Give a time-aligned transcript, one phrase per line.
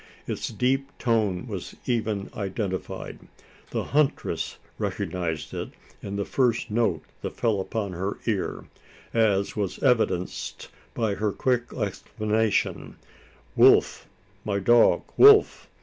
[0.25, 3.19] Its deep tone was even identified.
[3.69, 8.65] The huntress recognised it in the first note that fell upon her ear
[9.13, 12.95] as was evidenced by her quick exclamation:
[13.55, 14.07] "Wolf!
[14.43, 15.69] my dog Wolf!"